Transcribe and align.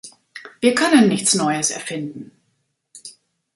Wir 0.61 0.73
können 0.73 1.09
nichts 1.09 1.35
Neues 1.35 1.69
erfinden. 1.69 2.31